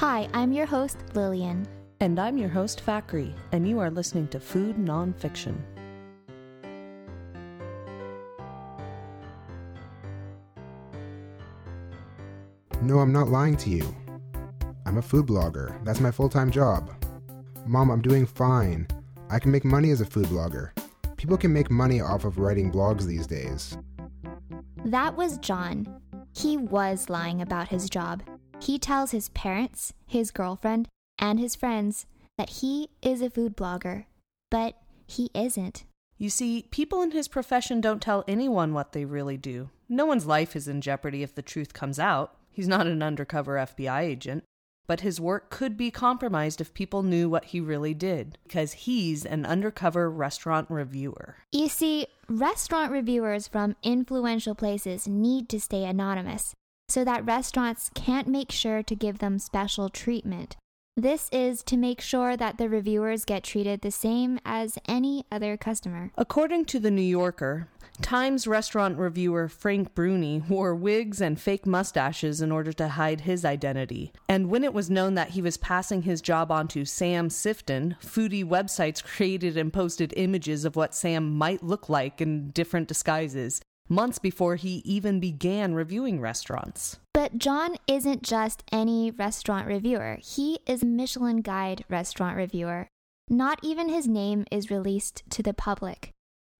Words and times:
Hi, 0.00 0.30
I'm 0.32 0.50
your 0.50 0.64
host, 0.64 0.96
Lillian. 1.12 1.68
And 2.00 2.18
I'm 2.18 2.38
your 2.38 2.48
host, 2.48 2.82
Fakri, 2.82 3.34
and 3.52 3.68
you 3.68 3.78
are 3.80 3.90
listening 3.90 4.28
to 4.28 4.40
Food 4.40 4.76
Nonfiction. 4.76 5.54
No, 12.80 13.00
I'm 13.00 13.12
not 13.12 13.28
lying 13.28 13.58
to 13.58 13.68
you. 13.68 13.94
I'm 14.86 14.96
a 14.96 15.02
food 15.02 15.26
blogger. 15.26 15.84
That's 15.84 16.00
my 16.00 16.10
full 16.10 16.30
time 16.30 16.50
job. 16.50 16.90
Mom, 17.66 17.90
I'm 17.90 18.00
doing 18.00 18.24
fine. 18.24 18.88
I 19.28 19.38
can 19.38 19.52
make 19.52 19.66
money 19.66 19.90
as 19.90 20.00
a 20.00 20.06
food 20.06 20.28
blogger. 20.28 20.70
People 21.18 21.36
can 21.36 21.52
make 21.52 21.70
money 21.70 22.00
off 22.00 22.24
of 22.24 22.38
writing 22.38 22.72
blogs 22.72 23.02
these 23.02 23.26
days. 23.26 23.76
That 24.82 25.14
was 25.14 25.36
John. 25.40 25.86
He 26.34 26.56
was 26.56 27.10
lying 27.10 27.42
about 27.42 27.68
his 27.68 27.90
job. 27.90 28.22
He 28.60 28.78
tells 28.78 29.10
his 29.10 29.30
parents, 29.30 29.94
his 30.06 30.30
girlfriend, 30.30 30.88
and 31.18 31.40
his 31.40 31.56
friends 31.56 32.06
that 32.36 32.50
he 32.50 32.90
is 33.02 33.22
a 33.22 33.30
food 33.30 33.56
blogger, 33.56 34.04
but 34.50 34.76
he 35.06 35.30
isn't. 35.34 35.84
You 36.18 36.28
see, 36.28 36.66
people 36.70 37.00
in 37.00 37.12
his 37.12 37.28
profession 37.28 37.80
don't 37.80 38.02
tell 38.02 38.22
anyone 38.28 38.74
what 38.74 38.92
they 38.92 39.06
really 39.06 39.38
do. 39.38 39.70
No 39.88 40.04
one's 40.04 40.26
life 40.26 40.54
is 40.54 40.68
in 40.68 40.82
jeopardy 40.82 41.22
if 41.22 41.34
the 41.34 41.42
truth 41.42 41.72
comes 41.72 41.98
out. 41.98 42.36
He's 42.50 42.68
not 42.68 42.86
an 42.86 43.02
undercover 43.02 43.54
FBI 43.56 44.02
agent. 44.02 44.44
But 44.86 45.00
his 45.00 45.20
work 45.20 45.50
could 45.50 45.76
be 45.76 45.90
compromised 45.90 46.60
if 46.60 46.74
people 46.74 47.02
knew 47.02 47.28
what 47.30 47.46
he 47.46 47.60
really 47.60 47.94
did, 47.94 48.38
because 48.42 48.72
he's 48.72 49.24
an 49.24 49.46
undercover 49.46 50.10
restaurant 50.10 50.66
reviewer. 50.68 51.36
You 51.52 51.68
see, 51.68 52.08
restaurant 52.28 52.90
reviewers 52.90 53.46
from 53.48 53.76
influential 53.82 54.54
places 54.54 55.06
need 55.06 55.48
to 55.50 55.60
stay 55.60 55.84
anonymous 55.84 56.54
so 56.90 57.04
that 57.04 57.24
restaurants 57.24 57.90
can't 57.94 58.28
make 58.28 58.50
sure 58.50 58.82
to 58.82 58.94
give 58.94 59.18
them 59.18 59.38
special 59.38 59.88
treatment. 59.88 60.56
This 60.96 61.28
is 61.32 61.62
to 61.64 61.76
make 61.76 62.00
sure 62.00 62.36
that 62.36 62.58
the 62.58 62.68
reviewers 62.68 63.24
get 63.24 63.44
treated 63.44 63.80
the 63.80 63.90
same 63.90 64.38
as 64.44 64.76
any 64.86 65.24
other 65.30 65.56
customer. 65.56 66.10
According 66.18 66.64
to 66.66 66.80
The 66.80 66.90
New 66.90 67.02
Yorker, 67.02 67.68
Times 68.02 68.46
restaurant 68.46 68.98
reviewer 68.98 69.46
Frank 69.46 69.94
Bruni 69.94 70.42
wore 70.48 70.74
wigs 70.74 71.20
and 71.20 71.38
fake 71.38 71.66
mustaches 71.66 72.40
in 72.40 72.50
order 72.50 72.72
to 72.72 72.88
hide 72.88 73.22
his 73.22 73.44
identity. 73.44 74.12
And 74.28 74.48
when 74.48 74.64
it 74.64 74.72
was 74.72 74.88
known 74.88 75.14
that 75.14 75.30
he 75.30 75.42
was 75.42 75.58
passing 75.58 76.02
his 76.02 76.22
job 76.22 76.50
on 76.50 76.66
to 76.68 76.86
Sam 76.86 77.28
Sifton, 77.28 78.00
foodie 78.00 78.44
websites 78.44 79.04
created 79.04 79.56
and 79.56 79.72
posted 79.72 80.14
images 80.16 80.64
of 80.64 80.76
what 80.76 80.94
Sam 80.94 81.36
might 81.36 81.62
look 81.62 81.88
like 81.88 82.22
in 82.22 82.50
different 82.50 82.88
disguises, 82.88 83.60
months 83.90 84.18
before 84.18 84.56
he 84.56 84.82
even 84.84 85.20
began 85.20 85.74
reviewing 85.74 86.20
restaurants. 86.20 86.98
But 87.12 87.36
John 87.36 87.76
isn't 87.86 88.22
just 88.22 88.62
any 88.72 89.10
restaurant 89.10 89.66
reviewer, 89.66 90.18
he 90.22 90.60
is 90.66 90.82
a 90.82 90.86
Michelin 90.86 91.42
Guide 91.42 91.84
restaurant 91.88 92.36
reviewer. 92.36 92.86
Not 93.28 93.60
even 93.62 93.88
his 93.88 94.08
name 94.08 94.44
is 94.50 94.70
released 94.70 95.22
to 95.30 95.42
the 95.42 95.54
public. 95.54 96.10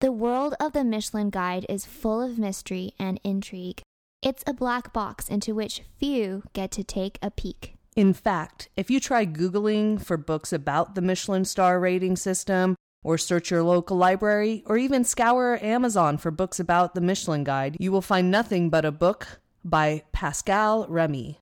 The 0.00 0.12
world 0.12 0.54
of 0.60 0.72
the 0.72 0.84
Michelin 0.84 1.30
Guide 1.30 1.66
is 1.68 1.84
full 1.86 2.22
of 2.22 2.38
mystery 2.38 2.94
and 2.98 3.20
intrigue. 3.22 3.82
It's 4.22 4.44
a 4.46 4.52
black 4.52 4.92
box 4.92 5.28
into 5.28 5.54
which 5.54 5.82
few 5.98 6.42
get 6.52 6.70
to 6.72 6.84
take 6.84 7.18
a 7.22 7.30
peek. 7.30 7.74
In 7.96 8.12
fact, 8.12 8.68
if 8.76 8.90
you 8.90 9.00
try 9.00 9.26
Googling 9.26 10.00
for 10.02 10.16
books 10.16 10.52
about 10.52 10.94
the 10.94 11.02
Michelin 11.02 11.44
star 11.44 11.80
rating 11.80 12.16
system, 12.16 12.76
or 13.02 13.18
search 13.18 13.50
your 13.50 13.62
local 13.62 13.96
library, 13.96 14.62
or 14.66 14.76
even 14.76 15.04
scour 15.04 15.58
Amazon 15.62 16.18
for 16.18 16.30
books 16.30 16.60
about 16.60 16.94
the 16.94 17.00
Michelin 17.00 17.44
Guide, 17.44 17.76
you 17.80 17.92
will 17.92 18.02
find 18.02 18.30
nothing 18.30 18.70
but 18.70 18.84
a 18.84 18.92
book 18.92 19.40
by 19.64 20.02
Pascal 20.12 20.86
Remy 20.88 21.40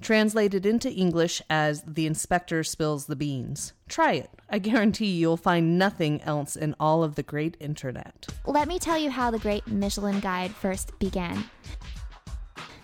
translated 0.00 0.64
into 0.64 0.90
English 0.90 1.42
as 1.50 1.82
The 1.82 2.06
Inspector 2.06 2.62
Spills 2.64 3.06
the 3.06 3.16
Beans. 3.16 3.72
Try 3.88 4.12
it. 4.12 4.30
I 4.48 4.58
guarantee 4.58 5.10
you'll 5.12 5.36
find 5.36 5.78
nothing 5.78 6.22
else 6.22 6.56
in 6.56 6.74
all 6.78 7.02
of 7.02 7.16
the 7.16 7.22
great 7.22 7.56
internet. 7.60 8.26
Let 8.46 8.68
me 8.68 8.78
tell 8.78 8.98
you 8.98 9.10
how 9.10 9.30
the 9.30 9.38
Great 9.38 9.66
Michelin 9.66 10.20
Guide 10.20 10.52
first 10.52 10.98
began. 10.98 11.44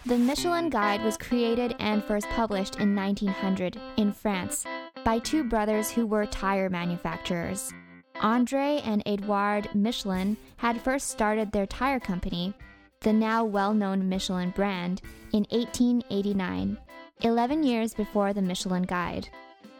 The 0.06 0.18
Michelin 0.18 0.68
Guide 0.68 1.02
was 1.02 1.16
created 1.16 1.74
and 1.78 2.04
first 2.04 2.28
published 2.30 2.76
in 2.76 2.94
1900 2.94 3.80
in 3.96 4.12
France 4.12 4.66
by 5.04 5.18
two 5.18 5.44
brothers 5.44 5.90
who 5.90 6.06
were 6.06 6.26
tire 6.26 6.68
manufacturers. 6.68 7.72
Andre 8.20 8.80
and 8.84 9.02
Edouard 9.06 9.68
Michelin 9.74 10.36
had 10.56 10.80
first 10.80 11.08
started 11.08 11.52
their 11.52 11.66
tire 11.66 12.00
company, 12.00 12.54
the 13.00 13.12
now 13.12 13.44
well 13.44 13.74
known 13.74 14.08
Michelin 14.08 14.50
brand, 14.50 15.02
in 15.32 15.46
1889 15.50 16.78
11 17.20 17.62
years 17.62 17.94
before 17.94 18.32
the 18.32 18.42
Michelin 18.42 18.82
Guide. 18.82 19.28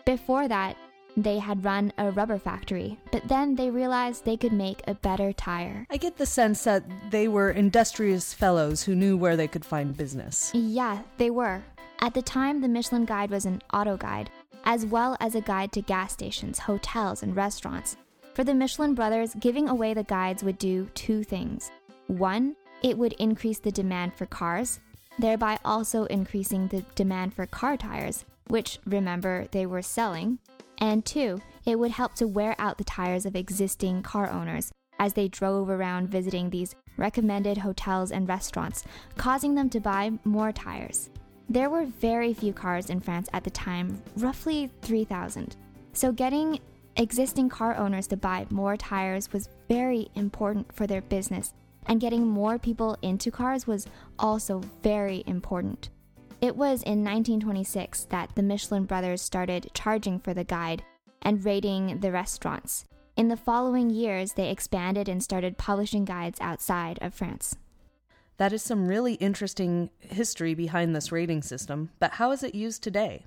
Before 0.06 0.48
that, 0.48 0.76
they 1.16 1.38
had 1.38 1.64
run 1.64 1.92
a 1.98 2.10
rubber 2.10 2.38
factory, 2.38 2.98
but 3.12 3.26
then 3.28 3.54
they 3.54 3.70
realized 3.70 4.24
they 4.24 4.36
could 4.36 4.52
make 4.52 4.82
a 4.86 4.94
better 4.94 5.32
tire. 5.32 5.86
I 5.90 5.96
get 5.96 6.16
the 6.16 6.26
sense 6.26 6.64
that 6.64 6.84
they 7.10 7.28
were 7.28 7.50
industrious 7.50 8.34
fellows 8.34 8.82
who 8.82 8.94
knew 8.94 9.16
where 9.16 9.36
they 9.36 9.46
could 9.46 9.64
find 9.64 9.96
business. 9.96 10.50
Yeah, 10.54 11.02
they 11.18 11.30
were. 11.30 11.62
At 12.00 12.14
the 12.14 12.22
time, 12.22 12.60
the 12.60 12.68
Michelin 12.68 13.04
Guide 13.04 13.30
was 13.30 13.46
an 13.46 13.62
auto 13.72 13.96
guide, 13.96 14.30
as 14.64 14.84
well 14.84 15.16
as 15.20 15.34
a 15.34 15.40
guide 15.40 15.72
to 15.72 15.82
gas 15.82 16.12
stations, 16.12 16.58
hotels, 16.58 17.22
and 17.22 17.36
restaurants. 17.36 17.96
For 18.34 18.42
the 18.42 18.54
Michelin 18.54 18.94
brothers, 18.94 19.32
giving 19.38 19.68
away 19.68 19.94
the 19.94 20.02
guides 20.02 20.42
would 20.42 20.58
do 20.58 20.88
two 20.94 21.22
things. 21.22 21.70
One, 22.08 22.56
it 22.82 22.98
would 22.98 23.12
increase 23.14 23.60
the 23.60 23.70
demand 23.70 24.12
for 24.14 24.26
cars, 24.26 24.80
thereby 25.20 25.60
also 25.64 26.06
increasing 26.06 26.66
the 26.66 26.84
demand 26.96 27.32
for 27.32 27.46
car 27.46 27.76
tires, 27.76 28.24
which 28.48 28.80
remember 28.86 29.46
they 29.52 29.66
were 29.66 29.82
selling. 29.82 30.40
And 30.78 31.04
two, 31.04 31.40
it 31.64 31.78
would 31.78 31.92
help 31.92 32.14
to 32.16 32.26
wear 32.26 32.56
out 32.58 32.76
the 32.76 32.82
tires 32.82 33.24
of 33.24 33.36
existing 33.36 34.02
car 34.02 34.28
owners 34.28 34.72
as 34.98 35.12
they 35.12 35.28
drove 35.28 35.70
around 35.70 36.08
visiting 36.08 36.50
these 36.50 36.74
recommended 36.96 37.58
hotels 37.58 38.10
and 38.10 38.28
restaurants, 38.28 38.82
causing 39.16 39.54
them 39.54 39.70
to 39.70 39.78
buy 39.78 40.10
more 40.24 40.50
tires. 40.50 41.08
There 41.48 41.70
were 41.70 41.84
very 41.84 42.34
few 42.34 42.52
cars 42.52 42.90
in 42.90 42.98
France 42.98 43.28
at 43.32 43.44
the 43.44 43.50
time, 43.50 44.02
roughly 44.16 44.70
3,000. 44.82 45.54
So 45.92 46.10
getting 46.10 46.58
existing 46.96 47.48
car 47.48 47.76
owners 47.76 48.06
to 48.08 48.16
buy 48.16 48.46
more 48.50 48.76
tires 48.76 49.32
was 49.32 49.48
very 49.68 50.08
important 50.14 50.72
for 50.72 50.86
their 50.86 51.02
business 51.02 51.54
and 51.86 52.00
getting 52.00 52.26
more 52.26 52.58
people 52.58 52.96
into 53.02 53.30
cars 53.30 53.66
was 53.66 53.86
also 54.18 54.62
very 54.82 55.22
important. 55.26 55.90
It 56.40 56.56
was 56.56 56.82
in 56.82 57.04
1926 57.04 58.04
that 58.10 58.34
the 58.34 58.42
Michelin 58.42 58.84
brothers 58.84 59.22
started 59.22 59.70
charging 59.74 60.18
for 60.18 60.34
the 60.34 60.44
guide 60.44 60.82
and 61.22 61.44
rating 61.44 62.00
the 62.00 62.12
restaurants. 62.12 62.84
In 63.16 63.28
the 63.28 63.36
following 63.36 63.90
years, 63.90 64.32
they 64.32 64.50
expanded 64.50 65.08
and 65.08 65.22
started 65.22 65.56
publishing 65.56 66.04
guides 66.04 66.40
outside 66.40 66.98
of 67.00 67.14
France. 67.14 67.56
That 68.36 68.52
is 68.52 68.62
some 68.62 68.88
really 68.88 69.14
interesting 69.14 69.90
history 70.00 70.54
behind 70.54 70.94
this 70.94 71.12
rating 71.12 71.42
system, 71.42 71.90
but 72.00 72.14
how 72.14 72.32
is 72.32 72.42
it 72.42 72.54
used 72.54 72.82
today? 72.82 73.24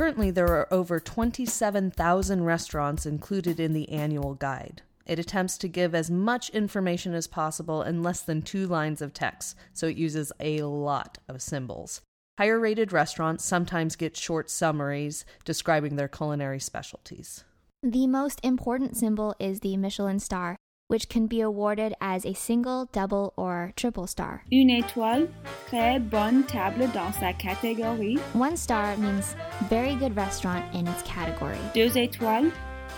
Currently, 0.00 0.30
there 0.30 0.48
are 0.48 0.66
over 0.72 0.98
27,000 0.98 2.42
restaurants 2.42 3.04
included 3.04 3.60
in 3.60 3.74
the 3.74 3.90
annual 3.90 4.32
guide. 4.32 4.80
It 5.04 5.18
attempts 5.18 5.58
to 5.58 5.68
give 5.68 5.94
as 5.94 6.10
much 6.10 6.48
information 6.48 7.12
as 7.12 7.26
possible 7.26 7.82
in 7.82 8.02
less 8.02 8.22
than 8.22 8.40
two 8.40 8.66
lines 8.66 9.02
of 9.02 9.12
text, 9.12 9.56
so 9.74 9.86
it 9.88 9.98
uses 9.98 10.32
a 10.40 10.62
lot 10.62 11.18
of 11.28 11.42
symbols. 11.42 12.00
Higher 12.38 12.58
rated 12.58 12.94
restaurants 12.94 13.44
sometimes 13.44 13.94
get 13.94 14.16
short 14.16 14.48
summaries 14.48 15.26
describing 15.44 15.96
their 15.96 16.08
culinary 16.08 16.60
specialties. 16.60 17.44
The 17.82 18.06
most 18.06 18.40
important 18.42 18.96
symbol 18.96 19.34
is 19.38 19.60
the 19.60 19.76
Michelin 19.76 20.18
star, 20.18 20.56
which 20.90 21.08
can 21.08 21.28
be 21.28 21.40
awarded 21.40 21.94
as 22.00 22.26
a 22.26 22.34
single, 22.34 22.88
double, 22.92 23.32
or 23.36 23.72
triple 23.76 24.08
star. 24.08 24.42
Une 24.50 24.70
étoile, 24.70 25.28
très 25.68 26.00
bonne 26.00 26.42
table 26.42 26.88
dans 26.92 27.12
sa 27.12 27.32
catégorie. 27.32 28.18
One 28.34 28.56
star 28.56 28.96
means 28.96 29.36
very 29.68 29.94
good 29.94 30.16
restaurant 30.16 30.64
in 30.74 30.88
its 30.88 31.02
category. 31.02 31.60
Deux 31.74 31.96
étoiles, 31.96 32.50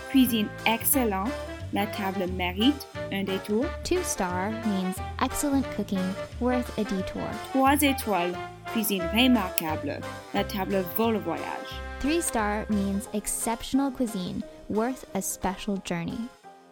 cuisine 0.09 0.49
excellente. 0.65 1.31
La 1.71 1.85
table 1.85 2.27
mérite 2.31 2.85
un 3.11 3.25
détour. 3.25 3.67
Two 3.83 4.01
star 4.01 4.49
means 4.65 4.95
excellent 5.21 5.65
cooking, 5.75 6.15
worth 6.39 6.75
a 6.79 6.83
detour. 6.83 7.29
Trois 7.51 7.77
étoiles, 7.83 8.35
cuisine 8.67 9.03
remarquable. 9.13 10.01
La 10.33 10.43
table 10.43 10.83
vaut 10.97 11.11
le 11.11 11.19
voyage. 11.19 11.69
Three 11.99 12.21
star 12.21 12.65
means 12.69 13.07
exceptional 13.13 13.91
cuisine, 13.91 14.43
worth 14.67 15.05
a 15.13 15.21
special 15.21 15.77
journey. 15.77 16.17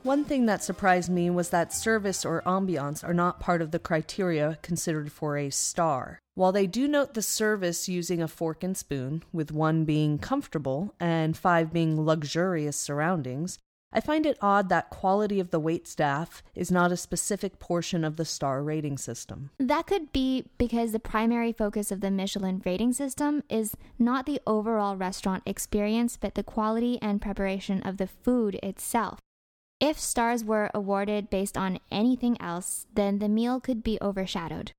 One 0.04 0.24
thing 0.24 0.48
that 0.48 0.64
surprised 0.64 1.12
me 1.12 1.30
was 1.30 1.50
that 1.50 1.72
service 1.72 2.26
or 2.26 2.42
ambiance 2.42 3.04
are 3.04 3.14
not 3.14 3.40
part 3.40 3.62
of 3.62 3.70
the 3.70 3.78
criteria 3.78 4.58
considered 4.64 5.12
for 5.12 5.38
a 5.38 5.52
star. 5.52 6.18
While 6.34 6.52
they 6.52 6.66
do 6.66 6.88
note 6.88 7.14
the 7.14 7.22
service 7.22 7.88
using 7.88 8.20
a 8.20 8.28
fork 8.28 8.64
and 8.64 8.76
spoon, 8.76 9.24
with 9.32 9.52
one 9.52 9.86
being 9.86 10.18
comfortable 10.18 10.96
and 11.00 11.38
five 11.38 11.72
being 11.72 12.04
luxurious 12.04 12.78
surroundings, 12.78 13.60
I 13.94 14.00
find 14.00 14.26
it 14.26 14.40
odd 14.42 14.70
that 14.70 14.90
quality 14.90 15.40
of 15.40 15.52
the 15.52 15.60
wait 15.60 15.88
staff 15.88 16.42
is 16.56 16.72
not 16.72 16.92
a 16.92 16.98
specific 16.98 17.60
portion 17.60 18.04
of 18.04 18.16
the 18.16 18.26
star 18.26 18.64
rating 18.64 18.98
system. 18.98 19.52
That 19.60 19.86
could 19.86 20.12
be 20.12 20.46
because 20.58 20.94
the 20.94 21.00
primary 21.00 21.54
focus 21.54 21.92
of 21.92 22.02
the 22.02 22.10
Michelin 22.10 22.64
rating 22.66 22.94
system 22.94 23.44
is 23.50 23.78
not 24.00 24.26
the 24.26 24.42
overall 24.48 24.96
restaurant 24.96 25.44
experience, 25.46 26.18
but 26.18 26.34
the 26.34 26.44
quality 26.44 26.98
and 27.04 27.22
preparation 27.22 27.84
of 27.84 27.98
the 27.98 28.08
food 28.08 28.56
itself. 28.64 29.20
If 29.82 30.00
stars 30.00 30.46
were 30.46 30.70
awarded 30.76 31.32
based 31.32 31.58
on 31.58 31.80
anything 31.92 32.40
else, 32.40 32.86
then 32.94 33.18
the 33.18 33.28
meal 33.28 33.60
could 33.60 33.82
be 33.82 33.98
overshadowed. 34.00 34.74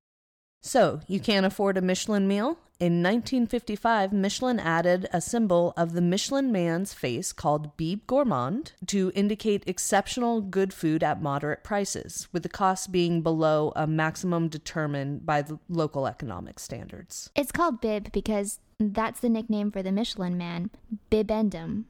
So, 0.61 1.01
you 1.09 1.19
can't 1.19 1.45
afford 1.45 1.77
a 1.77 1.83
Michelin 1.83 2.29
meal? 2.29 2.57
In 2.79 3.03
1955, 3.03 4.13
Michelin 4.13 4.61
added 4.61 5.09
a 5.13 5.21
symbol 5.21 5.75
of 5.77 5.93
the 5.93 6.01
Michelin 6.01 6.53
man's 6.53 6.95
face 6.95 7.33
called 7.33 7.77
Bib 7.77 8.07
Gourmand 8.07 8.75
to 8.87 9.11
indicate 9.17 9.65
exceptional 9.67 10.41
good 10.41 10.73
food 10.73 11.03
at 11.03 11.21
moderate 11.21 11.65
prices, 11.65 12.29
with 12.33 12.45
the 12.45 12.49
cost 12.49 12.93
being 12.93 13.23
below 13.23 13.73
a 13.75 13.89
maximum 13.89 14.47
determined 14.47 15.27
by 15.27 15.43
the 15.43 15.59
local 15.69 16.07
economic 16.07 16.61
standards. 16.61 17.29
It's 17.35 17.51
called 17.51 17.81
Bib 17.81 18.13
because 18.13 18.61
that's 18.79 19.19
the 19.19 19.29
nickname 19.29 19.73
for 19.73 19.83
the 19.83 19.91
Michelin 19.91 20.39
man, 20.39 20.71
Bibendum. 21.11 21.87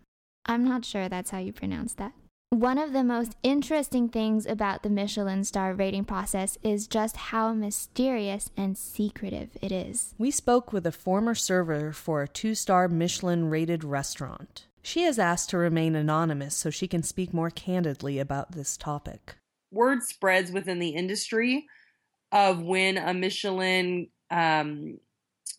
I'm 0.47 0.65
not 0.65 0.87
sure 0.87 1.11
that's 1.11 1.31
how 1.31 1.39
you 1.39 1.53
pronounce 1.53 1.93
that. 1.95 2.13
One 2.53 2.77
of 2.77 2.93
the 2.93 3.03
most 3.03 3.35
interesting 3.43 4.11
things 4.11 4.45
about 4.45 4.83
the 4.83 4.91
Michelin 4.91 5.43
star 5.45 5.73
rating 5.73 6.05
process 6.05 6.59
is 6.63 6.87
just 6.87 7.17
how 7.17 7.55
mysterious 7.55 8.51
and 8.59 8.77
secretive 8.77 9.57
it 9.63 9.73
is. 9.73 10.15
We 10.19 10.31
spoke 10.31 10.71
with 10.71 10.87
a 10.87 10.93
former 10.93 11.35
server 11.35 11.93
for 11.93 12.21
a 12.21 12.29
two 12.29 12.55
star 12.55 12.89
Michelin 12.89 13.49
rated 13.49 13.85
restaurant. 13.85 14.67
She 14.83 15.05
has 15.05 15.19
asked 15.19 15.49
to 15.49 15.57
remain 15.57 15.97
anonymous 15.97 16.55
so 16.55 16.69
she 16.69 16.87
can 16.87 17.03
speak 17.03 17.33
more 17.33 17.49
candidly 17.49 18.19
about 18.19 18.53
this 18.53 18.77
topic. 18.77 19.37
Word 19.71 20.03
spreads 20.03 20.53
within 20.53 20.79
the 20.79 20.91
industry 20.91 21.65
of 22.33 22.61
when 22.61 22.99
a 22.99 23.15
Michelin 23.15 24.09
um, 24.31 24.99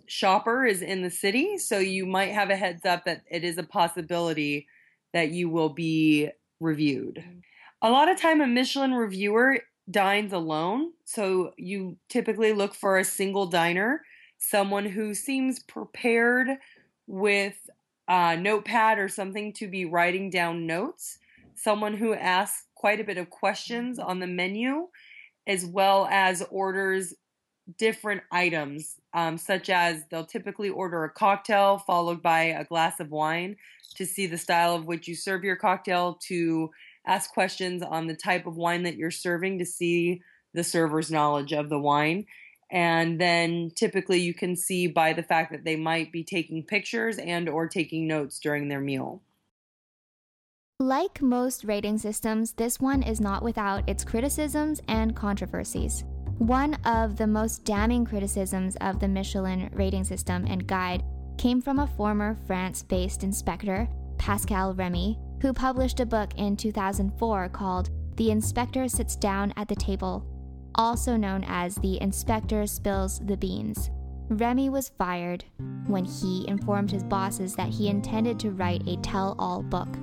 shopper 0.06 0.64
is 0.64 0.84
in 0.84 1.02
the 1.02 1.10
city, 1.10 1.58
so 1.58 1.80
you 1.80 2.06
might 2.06 2.34
have 2.34 2.52
a 2.52 2.56
heads 2.56 2.86
up 2.86 3.06
that 3.06 3.24
it 3.32 3.44
is 3.44 3.58
a 3.58 3.64
possibility 3.64 4.68
that 5.14 5.32
you 5.32 5.50
will 5.50 5.70
be 5.70 6.30
reviewed. 6.64 7.16
Mm-hmm. 7.16 7.40
A 7.82 7.92
lot 7.92 8.10
of 8.10 8.20
time 8.20 8.42
a 8.42 8.48
Michelin 8.48 8.94
reviewer 8.94 9.60
dines 9.92 10.32
alone, 10.32 10.94
so 11.04 11.54
you 11.58 11.98
typically 12.10 12.54
look 12.54 12.74
for 12.74 12.98
a 12.98 13.04
single 13.04 13.46
diner, 13.46 14.02
someone 14.38 14.86
who 14.86 15.14
seems 15.14 15.62
prepared 15.64 16.48
with 17.08 17.56
a 18.08 18.38
notepad 18.38 19.00
or 19.00 19.10
something 19.10 19.54
to 19.54 19.68
be 19.68 19.86
writing 19.86 20.30
down 20.30 20.66
notes, 20.66 21.20
someone 21.56 21.96
who 21.96 22.14
asks 22.14 22.68
quite 22.76 23.00
a 23.00 23.04
bit 23.04 23.18
of 23.18 23.30
questions 23.30 24.00
mm-hmm. 24.00 24.10
on 24.10 24.20
the 24.20 24.28
menu, 24.28 24.88
as 25.48 25.66
well 25.66 26.08
as 26.10 26.42
orders 26.50 27.14
different 27.78 28.22
items, 28.32 28.96
um, 29.14 29.38
such 29.38 29.70
as 29.70 30.04
they'll 30.10 30.26
typically 30.26 30.70
order 30.70 31.04
a 31.04 31.10
cocktail 31.10 31.78
followed 31.78 32.22
by 32.22 32.44
a 32.44 32.66
glass 32.66 33.00
of 33.00 33.10
wine 33.10 33.56
to 33.96 34.06
see 34.06 34.28
the 34.28 34.38
style 34.38 34.76
of 34.76 34.86
which 34.86 35.08
you 35.08 35.16
serve 35.16 35.44
your 35.44 35.56
cocktail, 35.56 36.20
to 36.28 36.70
ask 37.06 37.32
questions 37.32 37.84
on 37.84 38.08
the 38.08 38.16
type 38.16 38.48
of 38.48 38.56
wine 38.56 38.84
that 38.84 38.96
you're 38.96 39.12
serving 39.12 39.60
to 39.60 39.66
see 39.66 40.22
the 40.54 40.64
server's 40.64 41.12
knowledge 41.12 41.54
of 41.54 41.70
the 41.70 41.80
wine. 41.80 42.26
And 42.72 43.20
then 43.22 43.72
typically 43.76 44.20
you 44.20 44.34
can 44.34 44.56
see 44.56 44.88
by 44.88 45.14
the 45.14 45.24
fact 45.24 45.52
that 45.52 45.64
they 45.64 45.76
might 45.76 46.12
be 46.12 46.24
taking 46.24 46.64
pictures 46.64 47.18
and 47.18 47.48
or 47.48 47.68
taking 47.68 48.08
notes 48.08 48.40
during 48.40 48.68
their 48.68 48.82
meal. 48.82 49.22
Like 50.80 51.22
most 51.22 51.64
rating 51.64 51.98
systems, 52.00 52.54
this 52.54 52.80
one 52.80 53.04
is 53.04 53.22
not 53.22 53.44
without 53.44 53.88
its 53.88 54.04
criticisms 54.04 54.82
and 54.88 55.16
controversies. 55.16 56.04
One 56.44 56.74
of 56.84 57.16
the 57.16 57.26
most 57.26 57.64
damning 57.64 58.04
criticisms 58.04 58.76
of 58.82 59.00
the 59.00 59.08
Michelin 59.08 59.70
rating 59.72 60.04
system 60.04 60.46
and 60.46 60.68
guide 60.68 61.02
came 61.38 61.62
from 61.62 61.80
a 61.80 61.88
former 61.88 62.36
France 62.46 62.84
based 62.84 63.24
inspector, 63.24 63.88
Pascal 64.18 64.74
Remy, 64.74 65.18
who 65.42 65.54
published 65.54 66.02
a 66.02 66.06
book 66.06 66.34
in 66.36 66.58
2004 66.58 67.48
called 67.48 67.92
The 68.18 68.32
Inspector 68.32 68.90
Sits 68.90 69.16
Down 69.16 69.54
at 69.56 69.70
the 69.70 69.76
Table, 69.78 70.28
also 70.76 71.16
known 71.16 71.46
as 71.48 71.76
The 71.76 72.02
Inspector 72.02 72.68
Spills 72.68 73.20
the 73.20 73.38
Beans. 73.38 73.90
Remy 74.28 74.68
was 74.68 74.92
fired 74.98 75.46
when 75.88 76.04
he 76.04 76.46
informed 76.50 76.92
his 76.92 77.06
bosses 77.06 77.56
that 77.56 77.70
he 77.70 77.88
intended 77.88 78.38
to 78.42 78.52
write 78.52 78.86
a 78.86 78.98
tell 78.98 79.38
all 79.40 79.64
book. 79.64 79.98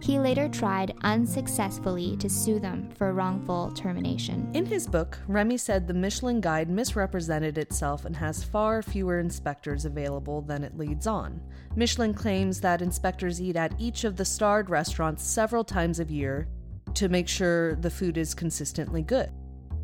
He 0.00 0.18
later 0.18 0.48
tried 0.48 0.94
unsuccessfully 1.02 2.16
to 2.18 2.28
sue 2.28 2.58
them 2.60 2.90
for 2.96 3.12
wrongful 3.12 3.72
termination. 3.72 4.48
In 4.52 4.66
his 4.66 4.86
book, 4.86 5.18
Remy 5.26 5.56
said 5.56 5.88
the 5.88 5.94
Michelin 5.94 6.40
Guide 6.40 6.68
misrepresented 6.68 7.58
itself 7.58 8.04
and 8.04 8.14
has 8.16 8.44
far 8.44 8.82
fewer 8.82 9.18
inspectors 9.18 9.84
available 9.84 10.42
than 10.42 10.62
it 10.62 10.76
leads 10.76 11.06
on. 11.06 11.40
Michelin 11.74 12.14
claims 12.14 12.60
that 12.60 12.82
inspectors 12.82 13.40
eat 13.40 13.56
at 13.56 13.74
each 13.80 14.04
of 14.04 14.16
the 14.16 14.24
starred 14.24 14.70
restaurants 14.70 15.24
several 15.24 15.64
times 15.64 15.98
a 15.98 16.04
year 16.04 16.46
to 16.94 17.08
make 17.08 17.28
sure 17.28 17.74
the 17.76 17.90
food 17.90 18.16
is 18.16 18.34
consistently 18.34 19.02
good. 19.02 19.30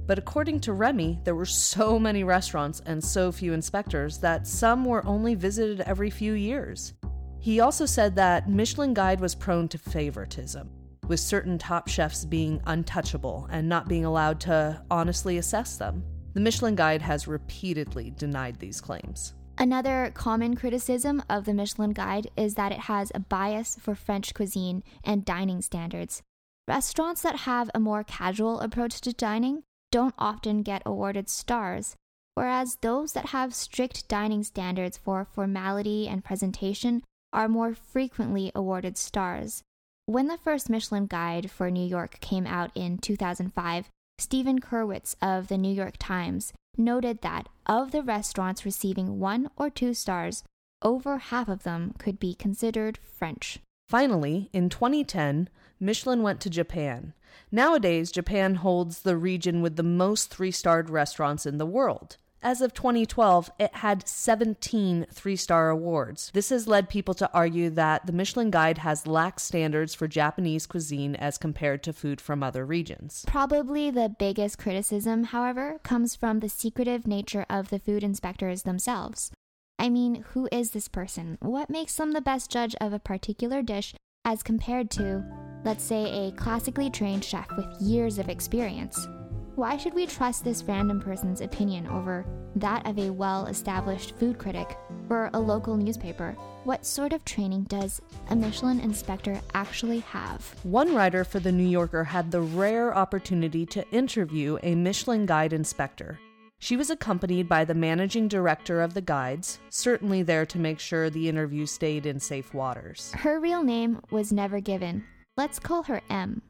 But 0.07 0.19
according 0.19 0.61
to 0.61 0.73
Remy, 0.73 1.21
there 1.25 1.35
were 1.35 1.47
so 1.47 1.99
many 1.99 2.25
restaurants 2.25 2.81
and 2.87 3.03
so 3.03 3.33
few 3.33 3.53
inspectors 3.53 4.19
that 4.19 4.47
some 4.47 4.85
were 4.85 5.07
only 5.07 5.35
visited 5.35 5.81
every 5.83 6.11
few 6.11 6.33
years. 6.33 6.95
He 7.43 7.59
also 7.59 7.87
said 7.87 8.15
that 8.15 8.49
Michelin 8.49 8.95
Guide 8.95 9.21
was 9.21 9.35
prone 9.35 9.67
to 9.71 9.77
favoritism, 9.77 10.71
with 11.09 11.19
certain 11.19 11.59
top 11.59 11.89
chefs 11.89 12.25
being 12.25 12.63
untouchable 12.67 13.49
and 13.51 13.69
not 13.69 13.89
being 13.89 14.05
allowed 14.05 14.39
to 14.43 14.81
honestly 14.89 15.39
assess 15.39 15.77
them. 15.77 16.05
The 16.35 16.41
Michelin 16.41 16.77
Guide 16.77 17.03
has 17.03 17.27
repeatedly 17.27 18.13
denied 18.17 18.61
these 18.61 18.81
claims. 18.81 19.35
Another 19.59 20.13
common 20.15 20.55
criticism 20.55 21.21
of 21.29 21.45
the 21.45 21.53
Michelin 21.53 21.91
Guide 21.91 22.31
is 22.37 22.55
that 22.55 22.71
it 22.71 22.83
has 22.83 23.11
a 23.13 23.19
bias 23.19 23.77
for 23.81 23.97
French 23.97 24.33
cuisine 24.35 24.85
and 25.03 25.25
dining 25.25 25.63
standards. 25.63 26.23
Restaurants 26.69 27.23
that 27.23 27.39
have 27.39 27.73
a 27.75 27.81
more 27.81 28.05
casual 28.05 28.61
approach 28.61 29.01
to 29.01 29.13
dining 29.13 29.65
don't 29.91 30.15
often 30.17 30.63
get 30.63 30.83
awarded 30.87 31.29
stars, 31.29 31.97
whereas 32.37 32.79
those 32.83 33.15
that 33.15 33.31
have 33.31 33.53
strict 33.53 34.07
dining 34.07 34.45
standards 34.45 34.97
for 34.97 35.25
formality 35.25 36.07
and 36.07 36.25
presentation 36.25 37.03
are 37.33 37.49
more 37.49 37.75
frequently 37.75 38.53
awarded 38.55 38.97
stars. 38.97 39.63
When 40.07 40.27
the 40.27 40.39
first 40.39 40.69
Michelin 40.69 41.07
Guide 41.07 41.51
for 41.51 41.71
New 41.71 41.87
York 41.87 42.19
came 42.21 42.47
out 42.47 42.71
in 42.75 42.99
2005, 42.99 43.89
Steven 44.19 44.61
Kurutz 44.61 45.15
of 45.23 45.49
the 45.49 45.59
New 45.59 45.73
York 45.73 45.95
Times 45.99 46.53
noted 46.77 47.23
that 47.23 47.49
of 47.67 47.91
the 47.91 48.03
restaurants 48.03 48.65
receiving 48.65 49.19
one 49.19 49.49
or 49.57 49.71
two 49.71 49.95
stars, 49.95 50.45
over 50.83 51.19
half 51.19 51.49
of 51.49 51.63
them 51.63 51.95
could 51.99 52.19
be 52.19 52.35
considered 52.35 52.99
French. 52.99 53.59
Finally, 53.89 54.49
in 54.53 54.69
2010, 54.69 55.49
Michelin 55.79 56.23
went 56.23 56.41
to 56.41 56.51
Japan. 56.51 57.13
Nowadays, 57.51 58.13
Japan 58.13 58.57
holds 58.57 59.03
the 59.03 59.17
region 59.17 59.63
with 59.63 59.77
the 59.77 59.83
most 59.83 60.31
three 60.31 60.51
starred 60.51 60.91
restaurants 60.91 61.47
in 61.47 61.59
the 61.59 61.67
world. 61.67 62.17
As 62.45 62.61
of 62.61 62.75
2012, 62.75 63.51
it 63.61 63.77
had 63.77 64.09
17 64.09 65.07
three 65.13 65.37
star 65.37 65.71
awards. 65.71 66.31
This 66.35 66.51
has 66.51 66.67
led 66.67 66.89
people 66.89 67.15
to 67.15 67.31
argue 67.33 67.71
that 67.71 68.07
the 68.07 68.13
Michelin 68.13 68.51
Guide 68.51 68.79
has 68.79 69.07
lax 69.07 69.45
standards 69.45 69.95
for 69.95 70.09
Japanese 70.09 70.67
cuisine 70.67 71.15
as 71.15 71.39
compared 71.39 71.85
to 71.85 71.93
food 71.93 72.21
from 72.21 72.43
other 72.43 72.67
regions. 72.67 73.25
Probably 73.29 73.91
the 73.93 74.15
biggest 74.19 74.59
criticism, 74.59 75.25
however, 75.25 75.79
comes 75.85 76.17
from 76.17 76.41
the 76.41 76.49
secretive 76.49 77.07
nature 77.07 77.47
of 77.49 77.71
the 77.71 77.79
food 77.79 78.03
inspectors 78.03 78.63
themselves. 78.63 79.31
I 79.79 79.89
mean, 79.89 80.25
who 80.33 80.49
is 80.51 80.73
this 80.73 80.89
person? 80.89 81.39
What 81.41 81.71
makes 81.71 81.95
them 81.95 82.11
the 82.11 82.21
best 82.21 82.51
judge 82.51 82.75
of 82.81 82.93
a 82.93 82.99
particular 82.99 83.63
dish 83.63 83.95
as 84.25 84.43
compared 84.43 84.91
to, 84.93 85.25
let's 85.65 85.85
say, 85.85 86.27
a 86.27 86.33
classically 86.33 86.91
trained 86.91 87.25
chef 87.25 87.49
with 87.57 87.81
years 87.81 88.19
of 88.19 88.29
experience? 88.29 89.07
Why 89.55 89.77
should 89.77 89.93
we 89.93 90.07
trust 90.07 90.45
this 90.45 90.65
random 90.65 90.99
person's 90.99 91.43
opinion 91.43 91.87
over 91.89 92.25
that 92.57 92.87
of 92.87 92.99
a 92.99 93.11
well 93.11 93.45
established 93.47 94.17
food 94.17 94.39
critic 94.39 94.79
or 95.11 95.29
a 95.35 95.39
local 95.39 95.77
newspaper? 95.77 96.35
What 96.65 96.87
sort 96.87 97.13
of 97.13 97.23
training 97.27 97.65
does 97.65 98.01
a 98.31 98.37
Michelin 98.37 98.81
inspector 98.81 99.39
actually 99.53 100.01
have? 100.01 100.55
One 100.63 100.95
writer 100.95 101.23
for 101.23 101.39
The 101.39 101.53
New 101.53 101.69
Yorker 101.69 102.03
had 102.03 102.31
the 102.31 102.41
rare 102.41 102.97
opportunity 102.97 103.67
to 103.67 103.87
interview 103.91 104.57
a 104.63 104.75
Michelin 104.75 105.27
Guide 105.27 105.53
inspector. 105.53 106.19
She 106.59 106.79
was 106.79 106.89
accompanied 106.89 107.47
by 107.47 107.67
the 107.67 107.75
managing 107.75 108.29
director 108.29 108.81
of 108.81 108.95
the 108.95 109.03
guides, 109.03 109.59
certainly 109.69 110.23
there 110.23 110.47
to 110.47 110.59
make 110.59 110.79
sure 110.79 111.11
the 111.11 111.29
interview 111.29 111.67
stayed 111.67 112.07
in 112.07 112.21
safe 112.21 112.55
waters. 112.55 113.13
Her 113.17 113.39
real 113.39 113.63
name 113.63 114.01
was 114.11 114.33
never 114.33 114.61
given. 114.61 115.05
Let's 115.37 115.59
call 115.59 115.83
her 115.83 116.01
M. 116.09 116.41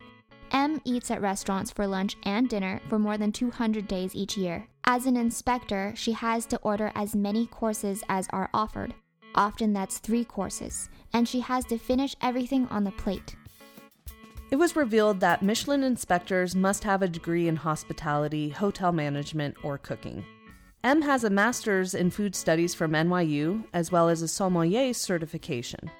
M 0.53 0.83
eats 0.85 1.11
at 1.11 1.23
restaurants 1.23 1.71
for 1.71 1.87
lunch 1.87 2.17
and 2.25 2.47
dinner 2.47 2.81
for 2.89 2.99
more 2.99 3.17
than 3.17 3.33
200 3.33 3.89
days 3.89 4.15
each 4.15 4.37
year. 4.37 4.67
As 4.85 5.07
an 5.07 5.17
inspector, 5.17 5.95
she 5.97 6.13
has 6.13 6.45
to 6.47 6.59
order 6.59 6.93
as 6.95 7.17
many 7.17 7.47
courses 7.47 8.05
as 8.11 8.29
are 8.31 8.51
offered. 8.53 8.93
Often 9.35 9.73
that's 9.73 9.99
three 9.99 10.25
courses, 10.25 10.91
and 11.15 11.27
she 11.27 11.41
has 11.41 11.65
to 11.67 11.79
finish 11.79 12.15
everything 12.21 12.67
on 12.69 12.85
the 12.85 12.91
plate. 12.91 13.35
It 14.51 14.57
was 14.57 14.77
revealed 14.77 15.21
that 15.21 15.43
Michelin 15.43 15.83
inspectors 15.83 16.55
must 16.55 16.85
have 16.85 17.01
a 17.01 17.09
degree 17.09 17.49
in 17.49 17.57
hospitality, 17.57 18.51
hotel 18.51 18.93
management, 18.93 19.57
or 19.65 19.79
cooking. 19.79 20.23
M 20.85 21.01
has 21.01 21.25
a 21.25 21.31
master's 21.31 21.95
in 21.95 22.11
food 22.11 22.35
studies 22.35 22.75
from 22.75 22.93
NYU, 22.93 23.65
as 23.73 23.91
well 23.91 24.11
as 24.11 24.21
a 24.21 24.29
sommelier 24.29 24.93
certification. 24.93 25.91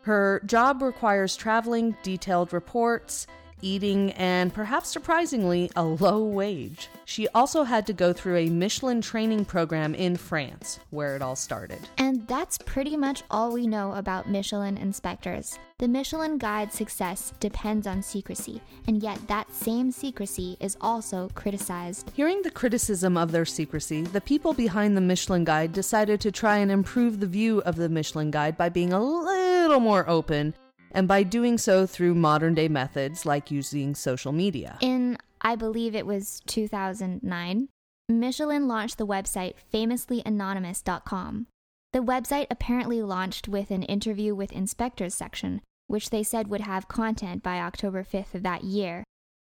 Her 0.00 0.42
job 0.46 0.82
requires 0.82 1.36
traveling, 1.36 1.94
detailed 2.02 2.52
reports, 2.52 3.28
eating, 3.62 4.12
and 4.12 4.52
perhaps 4.52 4.88
surprisingly, 4.88 5.70
a 5.76 5.84
low 5.84 6.22
wage. 6.22 6.88
She 7.04 7.28
also 7.28 7.64
had 7.64 7.86
to 7.86 7.92
go 7.92 8.12
through 8.12 8.36
a 8.36 8.50
Michelin 8.50 9.00
training 9.00 9.44
program 9.44 9.94
in 9.94 10.16
France, 10.16 10.80
where 10.90 11.16
it 11.16 11.22
all 11.22 11.36
started. 11.36 11.80
And 11.98 12.26
that's 12.26 12.58
pretty 12.58 12.96
much 12.96 13.22
all 13.30 13.52
we 13.52 13.66
know 13.66 13.92
about 13.94 14.28
Michelin 14.28 14.76
inspectors. 14.76 15.58
The 15.78 15.88
Michelin 15.88 16.36
Guide's 16.36 16.74
success 16.74 17.32
depends 17.40 17.86
on 17.86 18.02
secrecy, 18.02 18.60
and 18.86 19.02
yet 19.02 19.18
that 19.28 19.50
same 19.52 19.90
secrecy 19.90 20.56
is 20.60 20.76
also 20.80 21.30
criticized. 21.34 22.10
Hearing 22.14 22.42
the 22.42 22.50
criticism 22.50 23.16
of 23.16 23.32
their 23.32 23.46
secrecy, 23.46 24.02
the 24.02 24.20
people 24.20 24.52
behind 24.52 24.96
the 24.96 25.00
Michelin 25.00 25.44
Guide 25.44 25.72
decided 25.72 26.20
to 26.20 26.30
try 26.30 26.58
and 26.58 26.70
improve 26.70 27.20
the 27.20 27.26
view 27.26 27.60
of 27.62 27.76
the 27.76 27.88
Michelin 27.88 28.30
Guide 28.30 28.58
by 28.58 28.68
being 28.68 28.92
a 28.92 29.02
little 29.02 29.80
more 29.80 30.08
open 30.08 30.54
and 30.90 31.06
by 31.08 31.22
doing 31.22 31.58
so 31.58 31.86
through 31.86 32.14
modern 32.14 32.54
day 32.54 32.68
methods 32.68 33.24
like 33.26 33.50
using 33.50 33.94
social 33.94 34.32
media. 34.32 34.78
In, 34.80 35.18
I 35.40 35.56
believe 35.56 35.94
it 35.94 36.06
was 36.06 36.40
2009, 36.46 37.68
Michelin 38.08 38.66
launched 38.66 38.98
the 38.98 39.06
website 39.06 39.54
famouslyanonymous.com. 39.72 41.46
The 41.92 42.00
website 42.00 42.46
apparently 42.50 43.02
launched 43.02 43.48
with 43.48 43.70
an 43.70 43.82
interview 43.82 44.34
with 44.34 44.52
inspectors 44.52 45.14
section, 45.14 45.60
which 45.86 46.10
they 46.10 46.22
said 46.22 46.48
would 46.48 46.60
have 46.60 46.88
content 46.88 47.42
by 47.42 47.58
October 47.58 48.04
5th 48.04 48.34
of 48.34 48.42
that 48.42 48.64
year. 48.64 49.04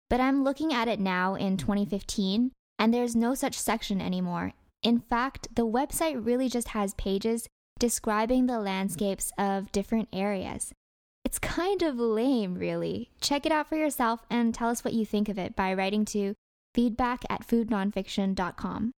But 0.09 0.19
I'm 0.19 0.43
looking 0.43 0.73
at 0.73 0.87
it 0.87 0.99
now 0.99 1.35
in 1.35 1.57
2015, 1.57 2.51
and 2.77 2.93
there's 2.93 3.15
no 3.15 3.33
such 3.33 3.57
section 3.57 4.01
anymore. 4.01 4.53
In 4.81 4.99
fact, 4.99 5.47
the 5.55 5.65
website 5.65 6.25
really 6.25 6.49
just 6.49 6.69
has 6.69 6.93
pages 6.95 7.47
describing 7.79 8.45
the 8.45 8.59
landscapes 8.59 9.31
of 9.37 9.71
different 9.71 10.09
areas. 10.11 10.73
It's 11.25 11.39
kind 11.39 11.81
of 11.81 11.97
lame, 11.97 12.55
really. 12.55 13.11
Check 13.21 13.45
it 13.45 13.51
out 13.51 13.67
for 13.67 13.75
yourself 13.75 14.25
and 14.29 14.53
tell 14.53 14.69
us 14.69 14.83
what 14.83 14.93
you 14.93 15.05
think 15.05 15.29
of 15.29 15.37
it 15.37 15.55
by 15.55 15.73
writing 15.73 16.05
to 16.05 16.35
feedback 16.73 17.23
at 17.29 17.47
foodnonfiction.com. 17.47 18.91